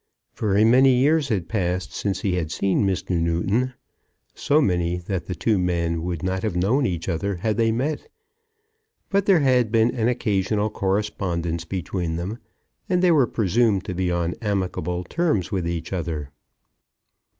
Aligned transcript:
Very 0.35 0.65
many 0.65 0.95
years 0.95 1.27
had 1.29 1.47
passed 1.47 1.93
since 1.93 2.21
he 2.21 2.33
had 2.33 2.51
seen 2.51 2.87
Mr. 2.87 3.11
Newton, 3.21 3.75
so 4.33 4.59
many 4.59 4.97
that 4.97 5.27
the 5.27 5.35
two 5.35 5.59
men 5.59 6.01
would 6.01 6.23
not 6.23 6.41
have 6.41 6.55
known 6.55 6.87
each 6.87 7.07
other 7.07 7.35
had 7.35 7.55
they 7.55 7.71
met; 7.71 8.09
but 9.11 9.27
there 9.27 9.41
had 9.41 9.71
been 9.71 9.91
an 9.91 10.07
occasional 10.07 10.71
correspondence 10.71 11.65
between 11.65 12.15
them, 12.15 12.39
and 12.89 13.03
they 13.03 13.11
were 13.11 13.27
presumed 13.27 13.85
to 13.85 13.93
be 13.93 14.09
on 14.11 14.33
amicable 14.41 15.03
terms 15.03 15.51
with 15.51 15.67
each 15.67 15.93
other. 15.93 16.31